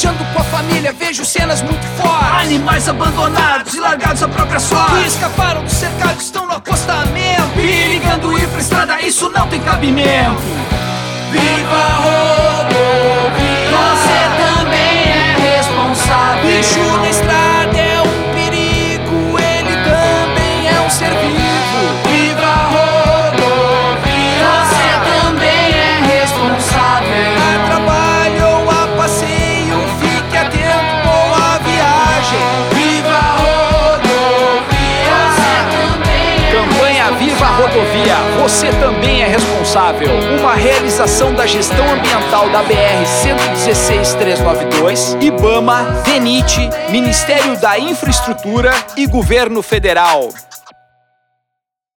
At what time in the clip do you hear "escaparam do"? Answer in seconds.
5.08-5.70